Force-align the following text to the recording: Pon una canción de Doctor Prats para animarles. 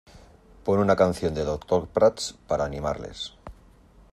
Pon 0.69 0.79
una 0.85 0.95
canción 0.95 1.35
de 1.35 1.43
Doctor 1.43 1.87
Prats 1.87 2.33
para 2.47 2.65
animarles. 2.65 3.35